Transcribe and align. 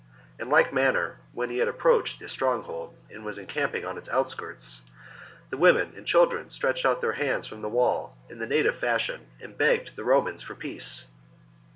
In 0.39 0.49
like 0.49 0.73
manner, 0.73 1.17
when 1.31 1.51
he 1.51 1.59
had 1.59 1.67
approached 1.67 2.19
the 2.19 2.27
stronghold 2.27 2.95
and 3.13 3.23
was 3.23 3.37
encamping 3.37 3.85
on 3.85 3.99
its 3.99 4.09
outskirts, 4.09 4.81
the 5.51 5.57
women 5.57 5.93
and 5.95 6.07
children 6.07 6.49
stretched 6.49 6.87
out 6.87 7.01
their 7.01 7.11
hands 7.11 7.45
from 7.45 7.61
the 7.61 7.69
wall 7.69 8.17
in 8.27 8.39
the 8.39 8.47
native 8.47 8.77
fashion, 8.77 9.27
and 9.39 9.55
begged 9.59 9.95
the 9.95 10.03
Romans 10.03 10.41
for 10.41 10.55
peace. 10.55 11.05